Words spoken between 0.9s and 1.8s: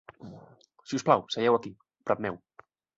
us plau, seieu aquí,